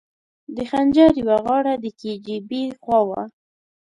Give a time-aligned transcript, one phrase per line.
[0.55, 3.21] د خنجر یوه غاړه د کي جي بي خوا وه.